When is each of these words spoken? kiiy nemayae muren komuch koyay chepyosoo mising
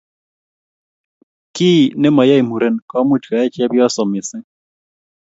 kiiy 1.55 1.83
nemayae 2.01 2.41
muren 2.49 2.75
komuch 2.89 3.23
koyay 3.27 3.49
chepyosoo 3.53 4.07
mising 4.11 4.45